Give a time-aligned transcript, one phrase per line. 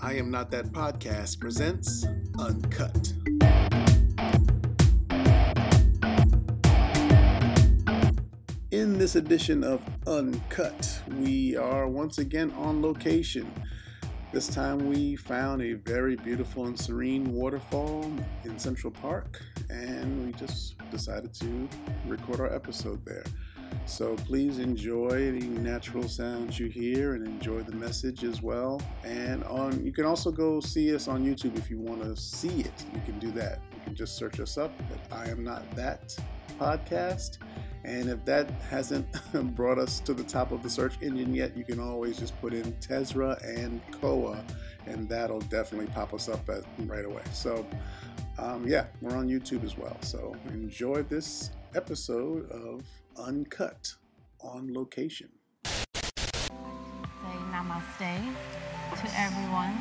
[0.00, 2.06] I Am Not That Podcast presents
[2.38, 3.12] Uncut.
[8.70, 13.50] In this edition of Uncut, we are once again on location.
[14.32, 18.08] This time we found a very beautiful and serene waterfall
[18.44, 21.68] in Central Park, and we just decided to
[22.06, 23.24] record our episode there.
[23.88, 28.80] So please enjoy the natural sounds you hear and enjoy the message as well.
[29.02, 32.60] And on you can also go see us on YouTube if you want to see
[32.60, 32.84] it.
[32.92, 33.60] You can do that.
[33.74, 36.16] You can just search us up at I am not that
[36.60, 37.38] podcast.
[37.82, 39.06] And if that hasn't
[39.56, 42.52] brought us to the top of the search engine yet, you can always just put
[42.52, 44.44] in Tezra and Koa,
[44.86, 47.22] and that'll definitely pop us up at, right away.
[47.32, 47.66] So,
[48.38, 49.96] um, yeah, we're on YouTube as well.
[50.02, 52.82] So enjoy this episode of
[53.18, 53.94] Uncut
[54.40, 55.28] on location.
[55.64, 55.80] Say
[57.52, 58.34] namaste
[58.96, 59.76] to everyone.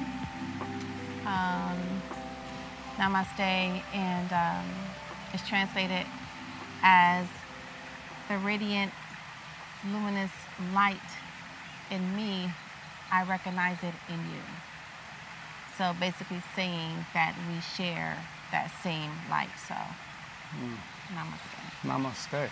[1.25, 2.02] Um,
[2.97, 4.66] namaste and um,
[5.34, 6.06] is translated
[6.84, 7.28] as
[8.30, 8.92] the radiant,
[9.92, 10.31] luminous
[10.73, 10.97] light
[11.92, 12.52] in me.
[13.12, 14.44] I recognize it in you.
[15.78, 18.17] So basically, saying that we share
[18.52, 19.50] that same light.
[19.67, 19.75] So,
[21.13, 21.58] namaste.
[21.83, 22.50] Namaste.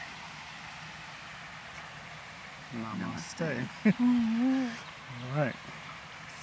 [2.73, 3.67] Namaste.
[3.99, 5.55] All right.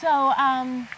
[0.00, 0.88] So, um,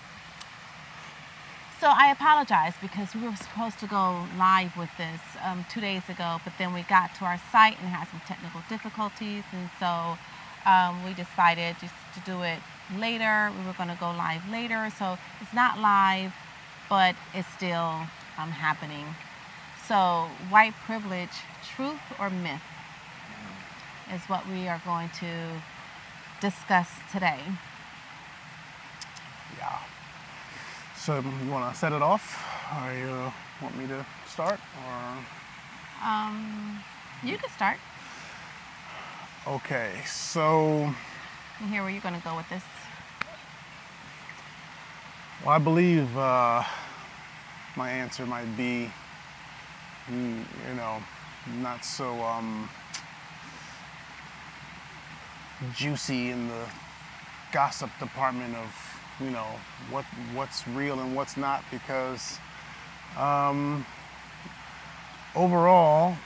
[1.81, 6.09] so I apologize because we were supposed to go live with this um, two days
[6.09, 10.17] ago, but then we got to our site and had some technical difficulties, and so
[10.65, 12.59] um, we decided just to do it
[12.99, 13.53] later.
[13.59, 16.33] We were going to go live later, so it's not live,
[16.89, 19.05] but it's still um, happening.
[19.89, 21.31] So, white privilege,
[21.77, 22.63] truth or myth,
[24.15, 25.61] is what we are going to
[26.41, 27.41] discuss today.
[29.59, 29.79] Yeah.
[30.97, 32.25] So you want to set it off,
[32.81, 35.19] or you want me to start, or
[36.03, 36.83] Um,
[37.23, 37.79] you can start.
[39.47, 39.93] okay?
[40.07, 40.95] So
[41.61, 42.65] And here, where you're going to go with this?
[45.45, 46.63] well, I believe uh,
[47.77, 48.91] my answer might be,
[50.75, 51.01] you know,
[51.63, 52.69] not so um,
[55.77, 56.65] juicy in the
[57.53, 59.47] gossip department of you know
[59.91, 60.05] what
[60.35, 62.39] what's real and what's not because
[63.17, 63.87] um,
[65.37, 66.17] overall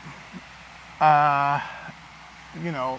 [1.03, 1.61] uh,
[2.65, 2.99] you know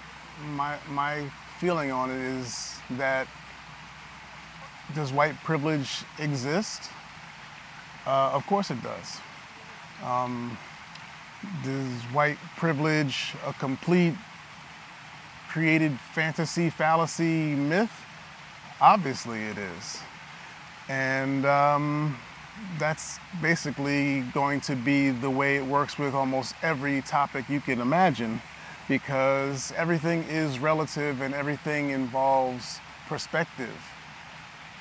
[0.50, 1.28] my my
[1.58, 3.28] feeling on it is that
[4.94, 6.92] does white privilege exist?
[8.06, 9.20] Uh, of course it does.
[10.04, 10.58] Um,
[11.66, 14.14] is white privilege a complete
[15.50, 17.92] created fantasy fallacy myth?
[18.82, 20.00] Obviously, it is.
[20.88, 22.18] And um,
[22.78, 27.82] that's basically going to be the way it works with almost every topic you can
[27.82, 28.42] imagine
[28.88, 33.76] because everything is relative and everything involves perspective.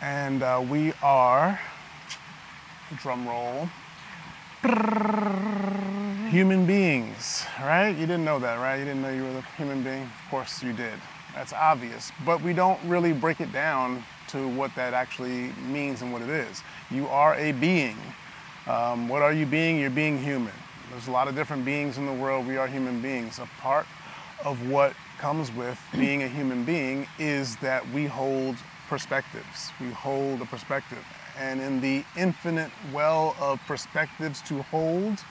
[0.00, 1.60] And uh, we are,
[3.00, 3.68] drum roll,
[6.28, 7.88] human beings, right?
[7.88, 8.76] You didn't know that, right?
[8.76, 10.02] You didn't know you were a human being?
[10.02, 10.94] Of course you did.
[11.34, 12.12] That's obvious.
[12.26, 16.28] But we don't really break it down to what that actually means and what it
[16.28, 16.62] is.
[16.90, 17.96] You are a being.
[18.66, 19.78] Um, what are you being?
[19.78, 20.52] You're being human.
[20.90, 22.46] There's a lot of different beings in the world.
[22.46, 23.38] We are human beings.
[23.38, 23.86] A part
[24.44, 28.56] of what comes with being a human being is that we hold
[28.88, 29.70] perspectives.
[29.80, 31.04] We hold a perspective.
[31.38, 35.24] And in the infinite well of perspectives to hold,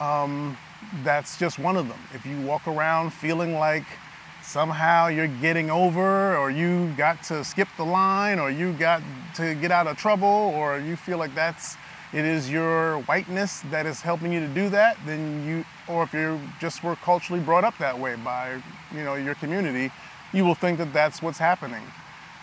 [0.00, 0.56] um,
[1.04, 2.00] that's just one of them.
[2.14, 3.84] If you walk around feeling like
[4.42, 9.02] somehow you're getting over, or you got to skip the line, or you got
[9.36, 11.76] to get out of trouble, or you feel like that's
[12.12, 16.12] it is your whiteness that is helping you to do that, then you, or if
[16.12, 18.60] you just were culturally brought up that way by
[18.92, 19.92] you know your community,
[20.32, 21.82] you will think that that's what's happening.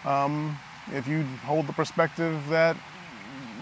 [0.06, 0.58] Um,
[0.94, 2.78] if you hold the perspective that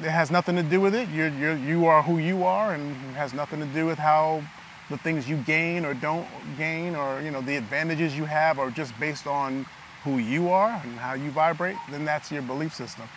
[0.02, 1.10] it has nothing to do with it.
[1.10, 4.44] You're, you're, you are who you are, and it has nothing to do with how
[4.90, 6.28] the things you gain or don't
[6.58, 9.66] gain, or you know the advantages you have are just based on
[10.04, 11.78] who you are and how you vibrate.
[11.90, 13.08] Then that's your belief system,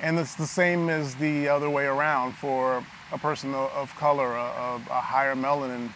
[0.00, 4.76] and it's the same as the other way around for a person of, color, a,
[4.90, 5.90] a higher melanin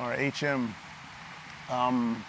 [0.00, 0.74] or HM.
[1.70, 2.24] Um,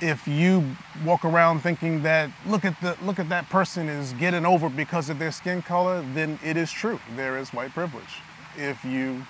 [0.00, 4.46] if you walk around thinking that look at the look at that person is getting
[4.46, 7.00] over because of their skin color, then it is true.
[7.16, 8.22] There is white privilege.
[8.56, 9.26] If you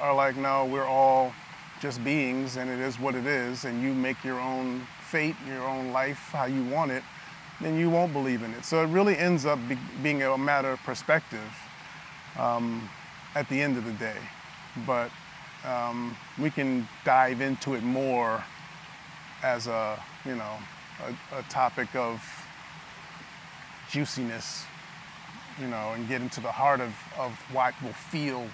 [0.00, 1.32] are like, no, we're all
[1.80, 5.62] just beings and it is what it is, and you make your own fate, your
[5.66, 7.02] own life how you want it,
[7.60, 8.64] then you won't believe in it.
[8.64, 11.52] So it really ends up be, being a matter of perspective
[12.38, 12.88] um,
[13.34, 14.16] at the end of the day.
[14.86, 15.10] But
[15.64, 18.42] um, we can dive into it more
[19.46, 20.54] as a, you know,
[21.06, 22.20] a, a topic of
[23.90, 24.64] juiciness,
[25.60, 28.46] you know, and get into the heart of, of why people feel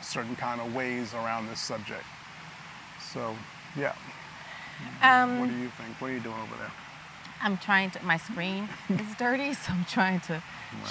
[0.00, 2.04] certain kind of ways around this subject.
[3.12, 3.34] So,
[3.76, 3.94] yeah.
[5.02, 6.00] Um, what do you think?
[6.00, 6.70] What are you doing over there?
[7.42, 10.42] I'm trying to, my screen is dirty, so I'm trying to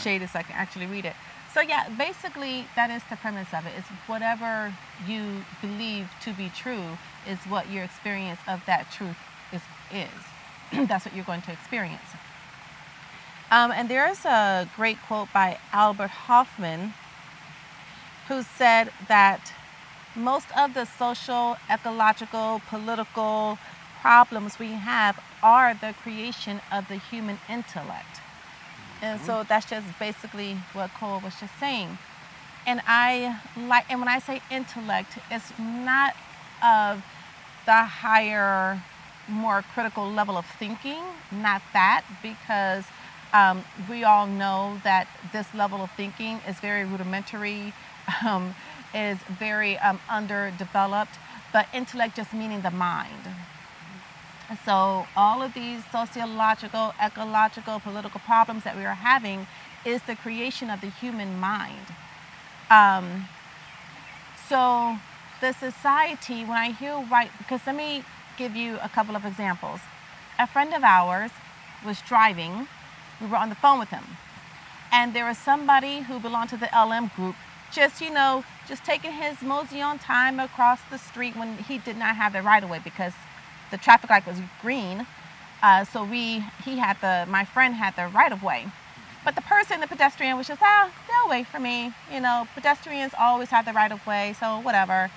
[0.01, 1.13] shade it so I can actually read it.
[1.54, 3.69] So yeah, basically that is the premise of it.
[3.69, 3.80] it.
[3.80, 4.74] Is whatever
[5.08, 9.16] you believe to be true is what your experience of that truth
[9.52, 9.62] is
[9.92, 10.88] is.
[10.88, 12.10] That's what you're going to experience.
[13.52, 16.94] Um, and there's a great quote by Albert Hofmann
[18.28, 19.54] who said that
[20.16, 23.60] most of the social, ecological, political
[24.02, 28.22] problems we have are the creation of the human intellect.
[29.02, 31.98] And so that's just basically what Cole was just saying.
[32.66, 36.16] And I like, and when I say intellect, it's not
[36.64, 37.04] of
[37.66, 38.82] the higher,
[39.27, 41.01] more critical level of thinking,
[41.31, 42.86] not that, because
[43.33, 47.74] um, we all know that this level of thinking is very rudimentary,
[48.25, 48.56] um,
[48.94, 51.18] is very um, underdeveloped,
[51.51, 53.27] but intellect just meaning the mind.
[54.63, 59.48] So all of these sociological, ecological, political problems that we are having
[59.83, 61.88] is the creation of the human mind.
[62.69, 63.27] Um,
[64.48, 64.98] so
[65.42, 68.04] the society, when I hear white, because let me
[68.38, 69.80] give you a couple of examples.
[70.38, 71.32] A friend of ours
[71.86, 72.68] was driving.
[73.22, 74.04] We were on the phone with him.
[74.92, 77.36] And there was somebody who belonged to the LM group,
[77.72, 81.98] just, you know, just taking his mosey on time across the street when he did
[81.98, 83.14] not have the right of way because
[83.72, 85.06] the traffic light was green.
[85.62, 88.68] Uh, so we, he had the, my friend had the right of way.
[89.24, 91.92] But the person, the pedestrian, was just, ah, they'll wait for me.
[92.14, 95.10] You know, pedestrians always have the right of way, so whatever.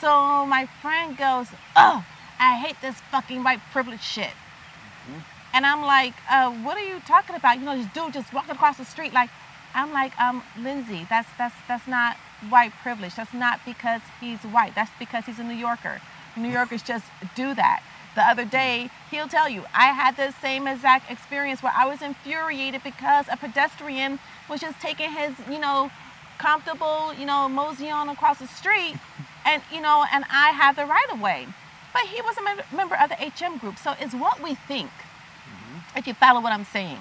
[0.00, 2.04] So my friend goes, oh,
[2.44, 4.26] I hate this fucking white privilege shit.
[4.28, 5.20] Mm-hmm.
[5.54, 7.58] And I'm like, uh, what are you talking about?
[7.58, 9.14] You know, this dude just walking across the street.
[9.14, 9.30] Like,
[9.74, 12.16] I'm like, um, Lindsay, that's that's that's not
[12.50, 13.14] white privilege.
[13.14, 14.74] That's not because he's white.
[14.74, 16.02] That's because he's a New Yorker.
[16.36, 17.82] New Yorkers just do that.
[18.14, 22.02] The other day, he'll tell you, I had the same exact experience where I was
[22.02, 25.90] infuriated because a pedestrian was just taking his, you know,
[26.38, 28.96] comfortable, you know, mosey on across the street,
[29.46, 31.48] and you know, and I had the right of way.
[31.94, 34.90] But he was a member of the HM group, so it's what we think.
[34.90, 35.98] Mm-hmm.
[35.98, 36.98] If you follow what I'm saying,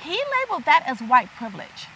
[0.00, 1.88] he labeled that as white privilege.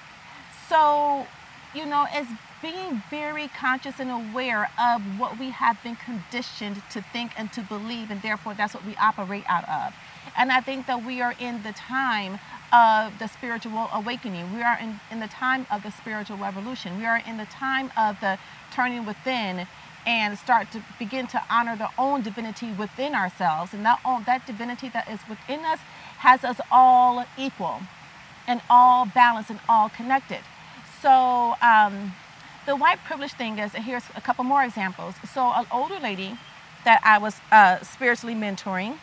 [0.69, 1.27] So,
[1.73, 2.27] you know, as
[2.61, 7.63] being very conscious and aware of what we have been conditioned to think and to
[7.63, 9.95] believe, and therefore that's what we operate out of.
[10.37, 12.39] And I think that we are in the time
[12.73, 14.53] of the spiritual awakening.
[14.55, 16.99] We are in, in the time of the spiritual revolution.
[16.99, 18.39] We are in the time of the
[18.73, 19.67] turning within
[20.07, 23.75] and start to begin to honor the own divinity within ourselves.
[23.75, 25.81] And that, own, that divinity that is within us
[26.19, 27.81] has us all equal
[28.47, 30.41] and all balanced and all connected.
[31.01, 32.13] So, um,
[32.67, 35.15] the white privilege thing is, and here's a couple more examples.
[35.33, 36.39] So an older lady
[36.85, 38.99] that I was uh, spiritually mentoring,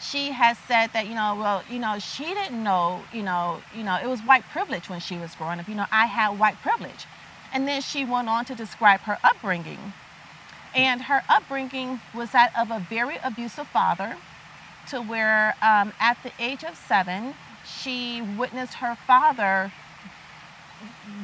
[0.00, 3.82] she has said that, you know, well, you know, she didn't know, you know, you
[3.82, 5.68] know, it was white privilege when she was growing up.
[5.68, 7.06] You know, I had white privilege.
[7.56, 9.94] And then she went on to describe her upbringing.
[10.74, 14.18] And her upbringing was that of a very abusive father,
[14.90, 17.32] to where um, at the age of seven,
[17.64, 19.72] she witnessed her father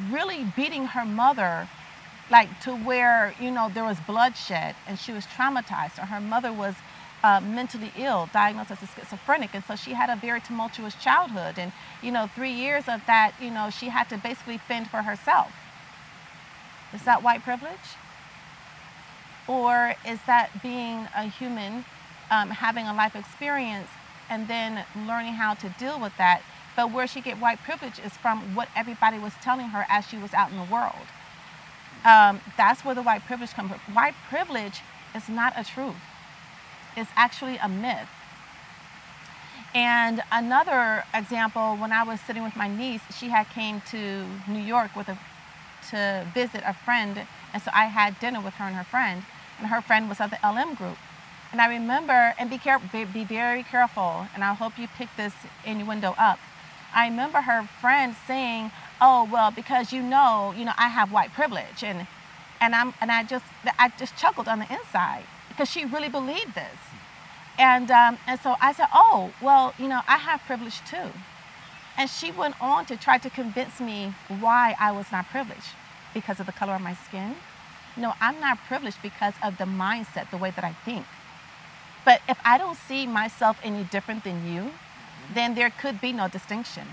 [0.09, 1.69] really beating her mother
[2.31, 6.51] like to where you know there was bloodshed and she was traumatized or her mother
[6.51, 6.73] was
[7.23, 9.53] uh, mentally ill diagnosed as a schizophrenic.
[9.53, 11.59] And so she had a very tumultuous childhood.
[11.59, 11.71] And
[12.01, 15.51] you know three years of that you know she had to basically fend for herself
[16.93, 17.97] is that white privilege
[19.47, 21.85] or is that being a human
[22.31, 23.89] um, having a life experience
[24.29, 26.41] and then learning how to deal with that
[26.75, 30.17] but where she get white privilege is from what everybody was telling her as she
[30.17, 31.07] was out in the world.
[32.03, 33.93] Um, that's where the white privilege comes from.
[33.93, 34.81] White privilege
[35.15, 35.95] is not a truth.
[36.97, 38.09] It's actually a myth.
[39.73, 44.59] And another example, when I was sitting with my niece, she had came to New
[44.59, 45.17] York with a,
[45.91, 49.23] to visit a friend, and so I had dinner with her and her friend,
[49.59, 50.97] and her friend was of the LM group.
[51.51, 55.33] And I remember, and be careful, be very careful, and I hope you pick this
[55.65, 56.39] innuendo up.
[56.95, 61.33] I remember her friend saying, "Oh, well, because you know, you know, I have white
[61.33, 62.07] privilege," and
[62.61, 63.45] and I'm and I just
[63.77, 66.79] I just chuckled on the inside because she really believed this.
[67.57, 71.11] And, um, and so I said, oh, well, you know, I have privilege too.
[71.97, 75.69] And she went on to try to convince me why I was not privileged
[76.13, 77.35] because of the color of my skin.
[77.95, 81.05] No, I'm not privileged because of the mindset, the way that I think.
[82.05, 84.71] But if I don't see myself any different than you,
[85.33, 86.87] then there could be no distinction.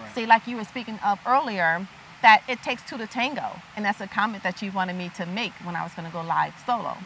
[0.00, 0.14] Right.
[0.14, 1.86] See, like you were speaking of earlier,
[2.22, 3.60] that it takes two to tango.
[3.76, 6.12] And that's a comment that you wanted me to make when I was going to
[6.12, 6.96] go live solo.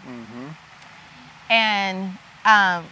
[1.51, 2.85] And um,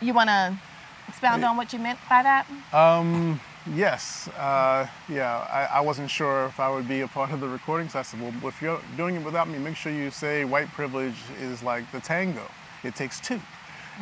[0.00, 0.58] you want to
[1.06, 2.46] expound on what you meant by that?
[2.72, 3.40] Um,
[3.74, 4.28] yes.
[4.28, 7.88] Uh, yeah, I, I wasn't sure if I would be a part of the recording,
[7.88, 10.68] so I said, well, if you're doing it without me, make sure you say white
[10.68, 12.46] privilege is like the tango.
[12.82, 13.40] It takes 2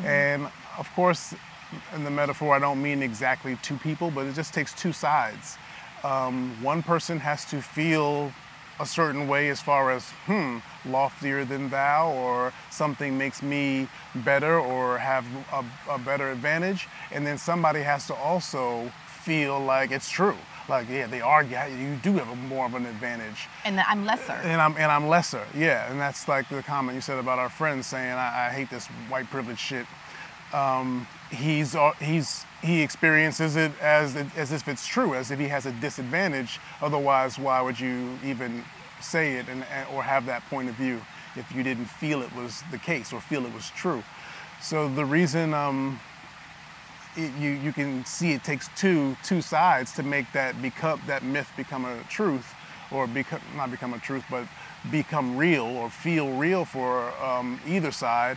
[0.04, 0.48] And
[0.78, 1.34] of course,
[1.94, 5.56] in the metaphor, I don't mean exactly two people, but it just takes two sides.
[6.04, 8.32] Um, one person has to feel
[8.80, 14.58] a certain way as far as, hmm, loftier than thou, or something makes me better
[14.58, 16.86] or have a, a better advantage.
[17.10, 18.90] And then somebody has to also
[19.28, 20.38] feel like it's true.
[20.70, 23.46] Like, yeah, they are, you do have a more of an advantage.
[23.66, 24.32] And that I'm lesser.
[24.32, 25.90] And I'm, and I'm lesser, yeah.
[25.90, 28.86] And that's like the comment you said about our friends saying, I, I hate this
[29.10, 29.84] white privilege shit.
[30.54, 35.48] Um, he's, uh, he's, he experiences it as, as if it's true, as if he
[35.48, 36.58] has a disadvantage.
[36.80, 38.64] Otherwise, why would you even
[39.02, 41.02] say it and, and- or have that point of view
[41.36, 44.02] if you didn't feel it was the case or feel it was true?
[44.62, 46.00] So the reason um,
[47.16, 51.22] it, you, you can see it takes two two sides to make that become that
[51.22, 52.54] myth become a truth
[52.90, 54.46] or become not become a truth but
[54.90, 58.36] become real or feel real for um, either side.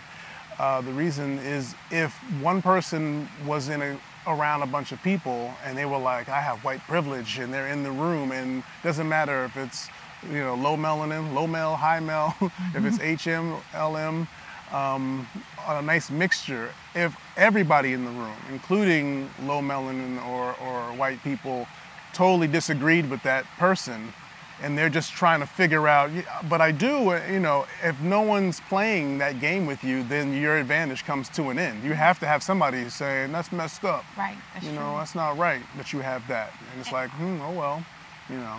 [0.59, 3.97] Uh, the reason is if one person was in a
[4.27, 7.69] around a bunch of people and they were like i have white privilege and they're
[7.69, 9.89] in the room and it doesn't matter if it's
[10.29, 12.35] you know low melanin low mel high mel
[12.75, 14.27] if it's hm lm
[14.73, 15.27] um,
[15.67, 16.69] a nice mixture.
[16.95, 21.67] If everybody in the room, including low melanin or, or white people,
[22.13, 24.13] totally disagreed with that person,
[24.61, 26.11] and they're just trying to figure out,
[26.47, 30.33] but I do, uh, you know, if no one's playing that game with you, then
[30.39, 31.83] your advantage comes to an end.
[31.83, 34.05] You have to have somebody saying, that's messed up.
[34.17, 34.97] Right, that's you know, true.
[34.97, 36.53] that's not right that you have that.
[36.71, 37.83] And it's like, hmm, oh well,
[38.29, 38.57] you know.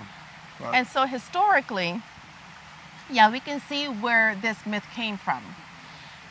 [0.58, 2.02] But- And so historically,
[3.10, 5.42] yeah, we can see where this myth came from.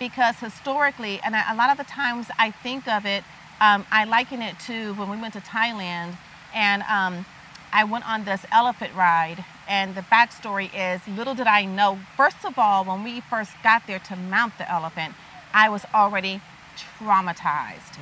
[0.02, 3.24] Because historically, and I, a lot of the times I think of it,
[3.62, 6.18] um, I liken it to when we went to Thailand
[6.56, 7.24] and um,
[7.72, 9.46] I went on this elephant ride.
[9.70, 13.86] And the backstory is little did I know, first of all, when we first got
[13.86, 15.14] there to mount the elephant,
[15.54, 16.42] I was already
[16.76, 18.00] traumatized.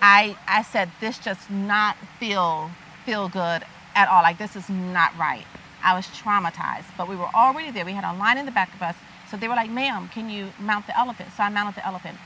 [0.00, 2.70] I, I said, this just not feel
[3.04, 3.64] feel good
[3.96, 4.22] at all.
[4.22, 5.44] Like this is not right.
[5.82, 7.84] I was traumatized, but we were already there.
[7.84, 8.94] We had a line in the back of us.
[9.32, 11.30] So they were like, ma'am, can you mount the elephant?
[11.34, 12.18] So I mounted the elephant.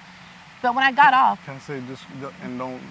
[0.61, 2.03] But when I got off, Can I say just
[2.43, 2.83] and don't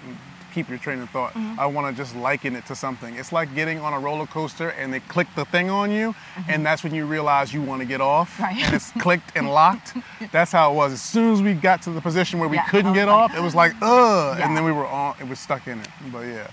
[0.54, 1.34] keep your train of thought?
[1.34, 1.60] Mm-hmm.
[1.60, 3.14] I want to just liken it to something.
[3.16, 6.14] It's like getting on a roller coaster and they click the thing on you,
[6.48, 8.42] and that's when you realize you want to get off, Mm-hmm.
[8.42, 8.64] Right.
[8.64, 9.94] and it's clicked and locked.
[10.32, 10.94] That's how it was.
[10.94, 13.36] As soon as we got to the position where we Yeah, couldn't get like, off,
[13.36, 14.46] it was like ugh, Yeah.
[14.48, 15.14] and then we were on.
[15.20, 15.88] It was stuck in it.
[16.10, 16.46] But yeah,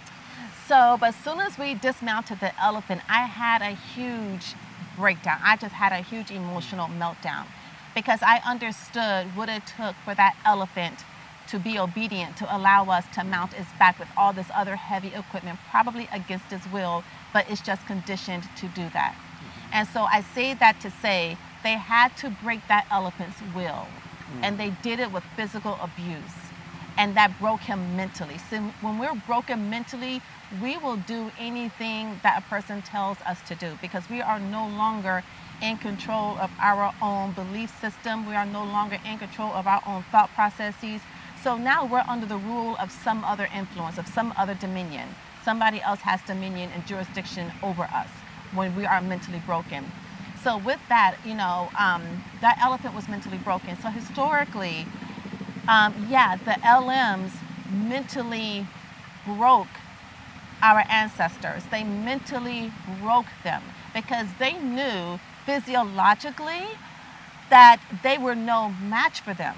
[0.67, 4.55] So, but as soon as we dismounted the elephant, I had a huge
[4.95, 5.39] breakdown.
[5.43, 7.45] I just had a huge emotional meltdown
[7.95, 11.05] because I understood what it took for that elephant
[11.49, 15.09] to be obedient, to allow us to mount its back with all this other heavy
[15.09, 19.13] equipment, probably against its will, but it's just conditioned to do that.
[19.13, 19.73] Mm-hmm.
[19.73, 24.41] And so I say that to say they had to break that elephant's will, mm.
[24.41, 26.43] and they did it with physical abuse
[26.97, 28.37] and that broke him mentally.
[28.49, 30.21] So when we're broken mentally,
[30.61, 34.67] we will do anything that a person tells us to do because we are no
[34.67, 35.23] longer
[35.61, 38.27] in control of our own belief system.
[38.27, 41.01] We are no longer in control of our own thought processes.
[41.41, 45.09] So now we're under the rule of some other influence, of some other dominion.
[45.43, 48.09] Somebody else has dominion and jurisdiction over us
[48.53, 49.91] when we are mentally broken.
[50.43, 53.77] So with that, you know, um, that elephant was mentally broken.
[53.81, 54.85] So historically,
[55.67, 57.31] um, yeah, the LMs
[57.71, 58.67] mentally
[59.25, 59.67] broke
[60.63, 61.63] our ancestors.
[61.69, 63.61] They mentally broke them
[63.93, 66.63] because they knew physiologically
[67.49, 69.55] that they were no match for them.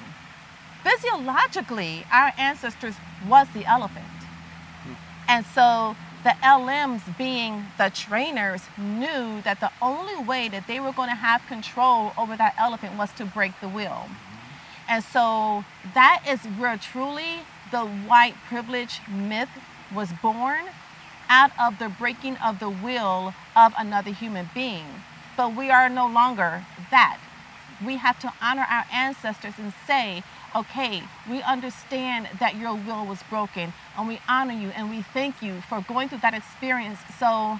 [0.84, 2.96] Physiologically, our ancestors
[3.28, 4.06] was the elephant.
[4.84, 4.94] Hmm.
[5.30, 10.92] And so the LMs, being the trainers, knew that the only way that they were
[10.92, 14.10] going to have control over that elephant was to break the wheel.
[14.10, 14.90] Mm-hmm.
[14.90, 19.50] And so that is where truly the white privilege myth
[19.94, 20.66] was born
[21.30, 24.86] out of the breaking of the will of another human being.
[25.38, 27.20] But we are no longer that.
[27.86, 30.24] We have to honor our ancestors and say,
[30.56, 35.42] okay, we understand that your will was broken and we honor you and we thank
[35.42, 37.00] you for going through that experience.
[37.20, 37.60] So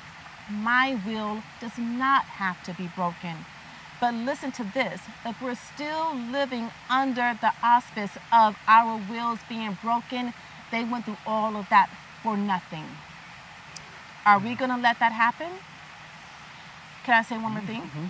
[0.50, 3.36] my will does not have to be broken.
[4.00, 9.78] But listen to this if we're still living under the auspice of our wills being
[9.82, 10.34] broken,
[10.72, 11.90] they went through all of that
[12.24, 12.86] for nothing.
[14.26, 15.52] Are we going to let that happen?
[17.04, 17.82] Can I say one more thing?
[17.82, 18.08] Mm-hmm.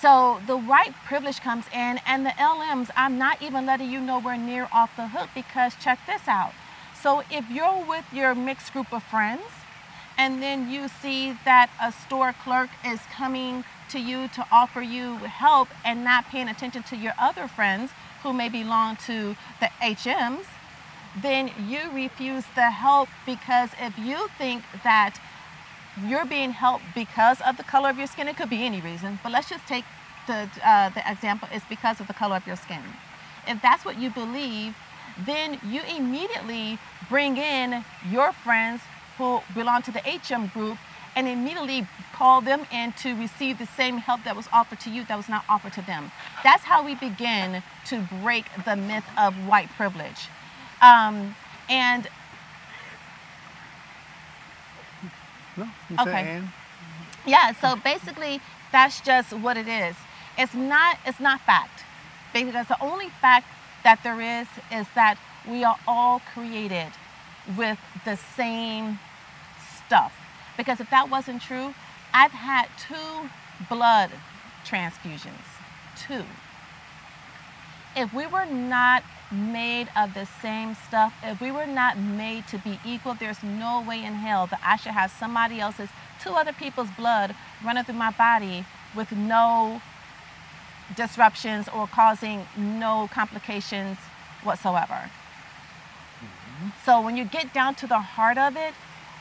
[0.00, 4.18] So the white privilege comes in, and the LMs, I'm not even letting you know
[4.18, 6.52] we're near off the hook because check this out.
[7.02, 9.42] So if you're with your mixed group of friends,
[10.18, 15.16] and then you see that a store clerk is coming to you to offer you
[15.16, 17.90] help and not paying attention to your other friends
[18.22, 20.46] who may belong to the HMs,
[21.22, 25.18] then you refuse the help because if you think that
[26.04, 28.28] you're being helped because of the color of your skin.
[28.28, 29.84] It could be any reason, but let's just take
[30.26, 32.82] the, uh, the example is because of the color of your skin.
[33.48, 34.76] If that's what you believe,
[35.24, 38.82] then you immediately bring in your friends
[39.16, 40.76] who belong to the HM group
[41.14, 45.04] and immediately call them in to receive the same help that was offered to you
[45.06, 46.10] that was not offered to them.
[46.42, 50.28] That's how we begin to break the myth of white privilege.
[50.86, 51.34] Um,
[51.68, 52.08] and
[55.56, 55.68] No,
[56.00, 56.42] okay.
[57.26, 58.40] Yeah, so basically
[58.72, 59.96] that's just what it is.
[60.38, 61.84] It's not it's not fact.
[62.32, 63.46] Because the only fact
[63.82, 65.16] that there is is that
[65.48, 66.92] we are all created
[67.56, 68.98] with the same
[69.86, 70.12] stuff.
[70.56, 71.74] Because if that wasn't true,
[72.12, 73.30] I've had two
[73.68, 74.10] blood
[74.64, 75.46] transfusions.
[75.96, 76.24] Two.
[77.96, 82.58] If we were not made of the same stuff, if we were not made to
[82.58, 85.88] be equal, there's no way in hell that I should have somebody else's,
[86.22, 88.64] two other people's blood running through my body
[88.94, 89.82] with no
[90.94, 93.98] disruptions or causing no complications
[94.42, 95.10] whatsoever.
[96.20, 96.68] Mm-hmm.
[96.84, 98.74] So when you get down to the heart of it,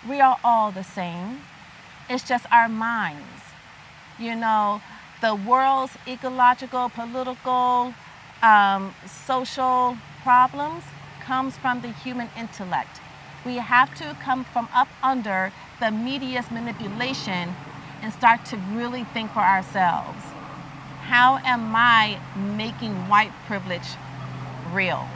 [0.07, 1.41] we are all the same.
[2.09, 3.41] It's just our minds.
[4.19, 4.81] You know,
[5.21, 7.95] the world's ecological, political,
[8.45, 10.83] um, social problems
[11.25, 13.01] comes from the human intellect.
[13.43, 17.55] We have to come from up under the media's manipulation
[18.01, 20.23] and start to really think for ourselves.
[21.01, 22.19] How am I
[22.55, 23.87] making white privilege
[24.71, 25.07] real?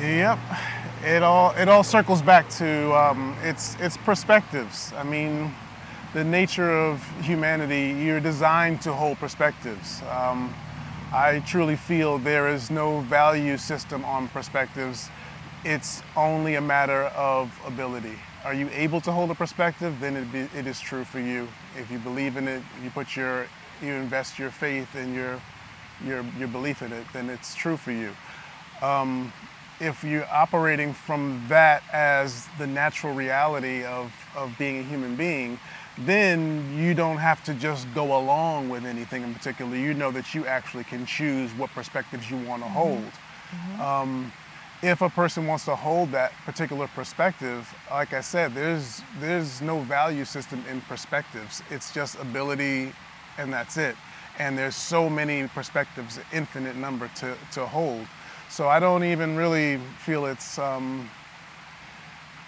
[0.00, 0.38] Yep,
[1.04, 4.92] it all it all circles back to um, its its perspectives.
[4.96, 5.54] I mean,
[6.14, 10.02] the nature of humanity, you're designed to hold perspectives.
[10.10, 10.54] Um,
[11.14, 15.10] I truly feel there is no value system on perspectives.
[15.62, 18.18] It's only a matter of ability.
[18.46, 19.94] Are you able to hold a perspective?
[20.00, 21.48] Then it, be, it is true for you.
[21.76, 23.46] If you believe in it, you put your,
[23.82, 25.38] you invest your faith and your,
[26.02, 28.12] your, your belief in it, then it's true for you.
[28.80, 29.34] Um,
[29.80, 35.60] if you're operating from that as the natural reality of, of being a human being,
[35.98, 39.76] then you don't have to just go along with anything in particular.
[39.76, 42.74] You know that you actually can choose what perspectives you want to mm-hmm.
[42.74, 43.02] hold.
[43.02, 43.80] Mm-hmm.
[43.80, 44.32] Um,
[44.82, 49.80] if a person wants to hold that particular perspective, like I said, there's there's no
[49.80, 51.62] value system in perspectives.
[51.70, 52.92] It's just ability,
[53.38, 53.94] and that's it.
[54.38, 58.06] And there's so many perspectives, infinite number to to hold.
[58.48, 61.08] So I don't even really feel it's um,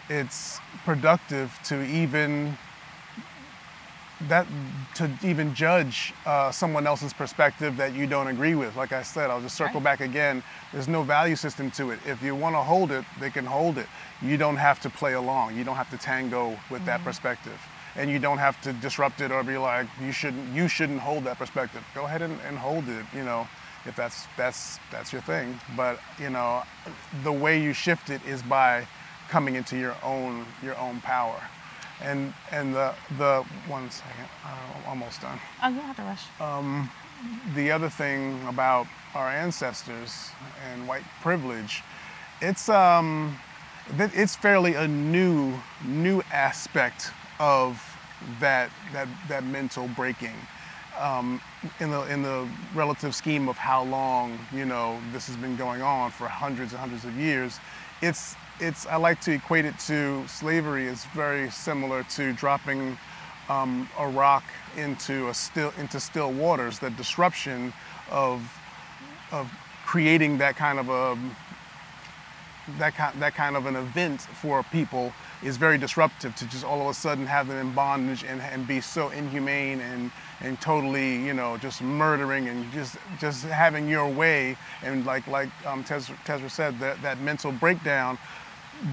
[0.09, 2.59] it's productive to even
[4.29, 4.47] that
[4.95, 8.77] to even judge uh, someone else's perspective that you don't agree with.
[8.77, 9.99] Like I said, I'll just circle right.
[9.99, 10.43] back again.
[10.73, 11.99] There's no value system to it.
[12.07, 13.87] If you want to hold it, they can hold it.
[14.23, 15.57] You don't have to play along.
[15.57, 16.87] You don't have to tango with mm-hmm.
[16.87, 17.61] that perspective,
[17.97, 20.55] and you don't have to disrupt it or be like you shouldn't.
[20.55, 21.85] You shouldn't hold that perspective.
[21.95, 23.05] Go ahead and, and hold it.
[23.15, 23.49] You know,
[23.85, 25.59] if that's that's that's your thing.
[25.77, 26.63] But you know,
[27.25, 28.87] the way you shift it is by
[29.29, 31.41] coming into your own your own power.
[32.05, 35.39] And and the the one second, I'm almost done.
[35.63, 36.25] Oh, you don't have to rush.
[36.41, 36.91] Um,
[37.55, 40.31] the other thing about our ancestors
[40.71, 41.83] and white privilege,
[42.43, 43.39] it's um,
[43.99, 47.83] it's fairly a new new aspect of
[48.41, 50.37] that that that mental breaking.
[50.99, 51.41] Um,
[51.81, 55.83] in the in the relative scheme of how long you know this has been going
[55.83, 57.59] on for hundreds and hundreds of years,
[58.01, 62.99] it's it's I like to equate it to slavery is very similar to dropping
[63.49, 64.45] um, a rock
[64.77, 66.79] into a still into still waters.
[66.79, 67.73] The disruption
[68.11, 68.41] of
[69.33, 69.51] of
[69.85, 71.19] creating that kind of a
[72.79, 75.13] that kind, that kind of an event for people
[75.43, 78.67] is very disruptive to just all of a sudden have them in bondage and, and
[78.67, 84.09] be so inhumane and, and totally, you know, just murdering and just just having your
[84.09, 84.57] way.
[84.83, 88.19] And like like um, Tezra said, that, that mental breakdown,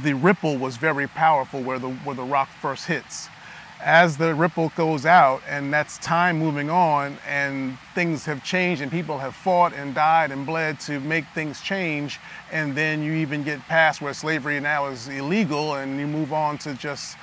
[0.04, 3.28] the ripple was very powerful where the where the rock first hits.
[3.84, 8.92] As the ripple goes out and that's time moving on and things have changed and
[8.92, 12.20] people have fought and died and bled to make things change
[12.52, 16.60] and then you even get past where slavery now is illegal and you move on
[16.60, 17.18] to just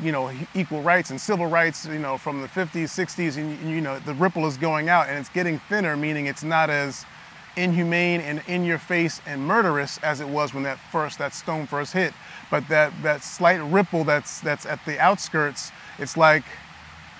[0.00, 3.80] you know equal rights and civil rights you know from the 50s 60s and you
[3.80, 7.04] know the ripple is going out and it's getting thinner meaning it's not as
[7.58, 11.66] inhumane and in your face and murderous as it was when that first that stone
[11.66, 12.14] first hit.
[12.50, 16.44] But that that slight ripple that's that's at the outskirts it's like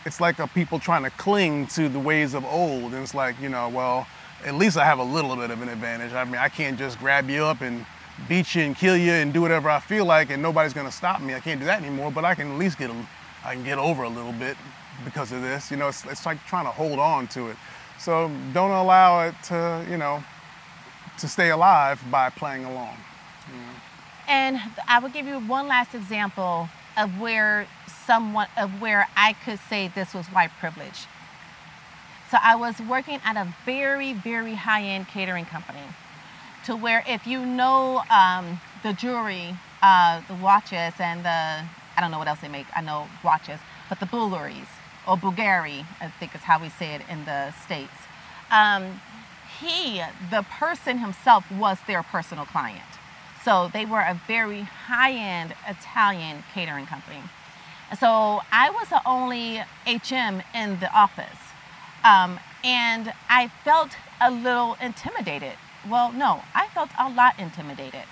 [0.06, 2.92] it's like a people trying to cling to the ways of old.
[2.92, 4.06] And it's like you know well
[4.44, 6.12] at least i have a little bit of an advantage.
[6.12, 7.84] I mean i can't just grab you up and
[8.28, 10.92] beat you and kill you and do whatever i feel like and nobody's going to
[10.92, 11.34] stop me.
[11.34, 12.90] I can't do that anymore but i can at least get
[13.44, 14.56] i can get over a little bit
[15.04, 15.70] because of this.
[15.70, 17.56] You know it's, it's like trying to hold on to it
[17.98, 20.22] so don't allow it to you know
[21.18, 22.96] to stay alive by playing along
[24.28, 27.66] and i will give you one last example of where
[28.08, 31.06] someone of where I could say this was white privilege.
[32.30, 35.86] So I was working at a very, very high-end catering company,
[36.64, 41.64] to where if you know um, the jewelry, uh, the watches, and the
[41.96, 42.66] I don't know what else they make.
[42.74, 44.68] I know watches, but the Bulgaris
[45.08, 48.06] or Bulgari, I think is how we say it in the states.
[48.50, 49.00] Um,
[49.58, 52.82] he, the person himself, was their personal client.
[53.44, 57.22] So they were a very high-end Italian catering company.
[57.98, 61.40] So I was the only HM in the office.
[62.04, 65.54] Um, and I felt a little intimidated.
[65.88, 68.04] Well, no, I felt a lot intimidated.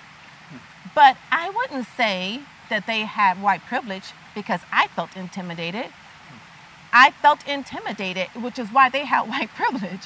[0.95, 5.87] But I wouldn't say that they had white privilege because I felt intimidated.
[7.03, 10.05] I felt intimidated, which is why they had white privilege.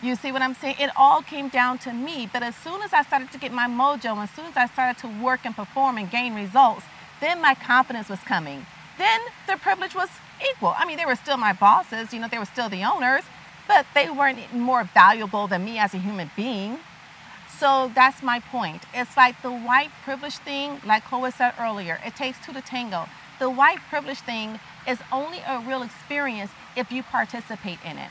[0.00, 0.76] You see what I'm saying?
[0.78, 2.28] It all came down to me.
[2.32, 4.96] But as soon as I started to get my mojo, as soon as I started
[5.02, 6.84] to work and perform and gain results,
[7.20, 8.66] then my confidence was coming
[8.98, 10.10] then the privilege was
[10.50, 10.74] equal.
[10.76, 13.22] I mean, they were still my bosses, you know, they were still the owners,
[13.66, 16.78] but they weren't more valuable than me as a human being.
[17.58, 18.82] So that's my point.
[18.94, 23.06] It's like the white privilege thing, like Chloe said earlier, it takes two to tango.
[23.38, 28.10] The white privilege thing is only a real experience if you participate in it.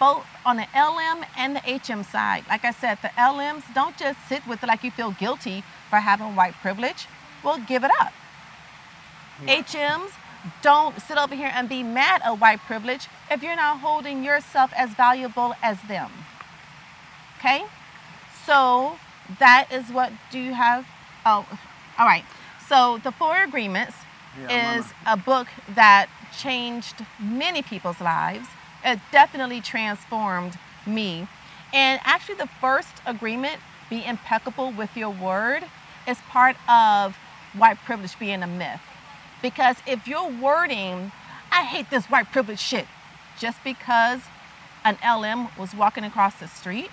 [0.00, 2.44] Both on the LM and the HM side.
[2.48, 5.96] Like I said, the LMs don't just sit with it like you feel guilty for
[5.96, 7.06] having white privilege.
[7.44, 8.12] Well, give it up.
[9.44, 9.62] Yeah.
[9.62, 10.12] HMs
[10.62, 14.72] don't sit over here and be mad at white privilege if you're not holding yourself
[14.76, 16.10] as valuable as them.
[17.38, 17.64] Okay?
[18.44, 18.98] So
[19.38, 20.86] that is what do you have?
[21.24, 21.46] Oh,
[21.98, 22.24] all right.
[22.68, 23.94] So the Four Agreements
[24.40, 28.48] yeah, is a book that changed many people's lives.
[28.84, 31.28] It definitely transformed me.
[31.72, 35.64] And actually, the first agreement, be impeccable with your word,
[36.06, 37.16] is part of
[37.56, 38.80] white privilege being a myth.
[39.42, 41.12] Because if you're wording,
[41.50, 42.86] I hate this white privilege shit,
[43.38, 44.20] just because
[44.84, 46.90] an LM was walking across the street,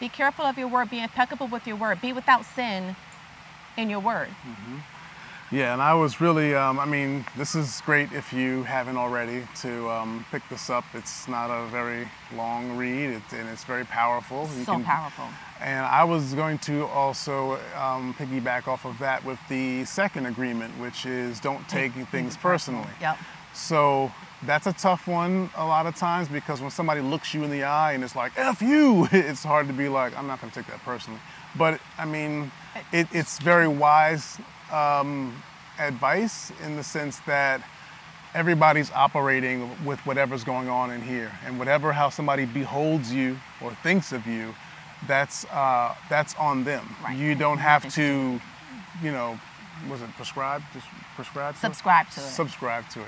[0.00, 2.96] be careful of your word, be impeccable with your word, be without sin
[3.76, 4.28] in your word.
[4.28, 4.78] Mm-hmm.
[5.50, 9.46] Yeah, and I was really, um, I mean, this is great if you haven't already
[9.62, 10.84] to um, pick this up.
[10.92, 12.06] It's not a very
[12.36, 14.46] long read it, and it's very powerful.
[14.46, 15.24] So can, powerful.
[15.60, 20.78] And I was going to also um, piggyback off of that with the second agreement,
[20.78, 22.92] which is don't take things personally.
[23.00, 23.16] Yep.
[23.54, 27.50] So that's a tough one a lot of times because when somebody looks you in
[27.50, 30.52] the eye and it's like, F you, it's hard to be like, I'm not going
[30.52, 31.20] to take that personally.
[31.56, 32.52] But I mean,
[32.92, 34.38] it, it's very wise
[34.72, 35.34] um,
[35.78, 37.62] advice in the sense that
[38.34, 43.72] everybody's operating with whatever's going on in here, and whatever how somebody beholds you or
[43.82, 44.54] thinks of you,
[45.06, 46.96] that's uh, that's on them.
[47.02, 47.16] Right.
[47.16, 48.40] You don't have to,
[49.02, 49.38] you know,
[49.90, 50.62] was it prescribe?
[50.72, 51.54] Just prescribe.
[51.54, 52.12] To subscribe it?
[52.12, 52.24] to it.
[52.24, 53.06] Subscribe to it.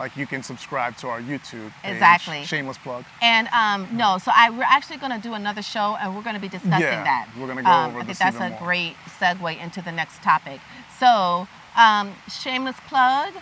[0.00, 1.92] Like you can subscribe to our YouTube page.
[1.92, 2.42] Exactly.
[2.44, 3.04] Shameless plug.
[3.20, 6.36] And um, no, so I we're actually going to do another show, and we're going
[6.36, 7.28] to be discussing yeah, that.
[7.38, 8.00] We're going to go um, over.
[8.00, 8.58] I think that's a more.
[8.58, 10.60] great segue into the next topic.
[10.98, 13.34] So, um, shameless plug.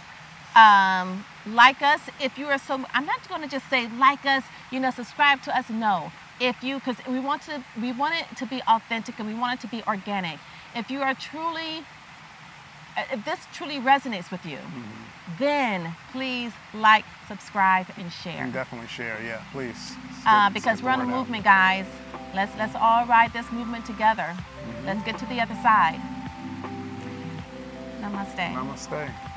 [0.56, 2.84] Um, like us if you are so.
[2.92, 4.42] I'm not going to just say like us.
[4.72, 5.70] You know, subscribe to us.
[5.70, 9.34] No, if you because we want to we want it to be authentic and we
[9.34, 10.40] want it to be organic.
[10.74, 11.84] If you are truly
[13.12, 15.38] if this truly resonates with you, mm-hmm.
[15.38, 18.42] then please like, subscribe, and share.
[18.44, 19.94] And definitely share, yeah, please.
[20.26, 21.86] Uh, because we're on a movement, guys.
[22.34, 24.36] Let's let's all ride this movement together.
[24.84, 26.00] Let's get to the other side.
[28.00, 28.54] Namaste.
[28.54, 29.28] Namaste.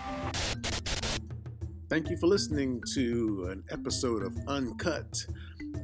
[1.89, 5.26] Thank you for listening to an episode of Uncut.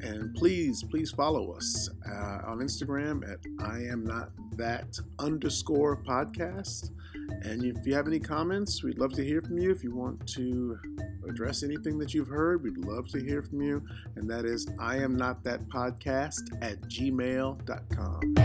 [0.01, 6.91] And please, please follow us uh, on Instagram at I am not that underscore podcast.
[7.29, 9.71] And if you have any comments, we'd love to hear from you.
[9.71, 10.79] If you want to
[11.27, 13.81] address anything that you've heard, we'd love to hear from you.
[14.15, 18.36] And that is I am not that podcast at gmail.com.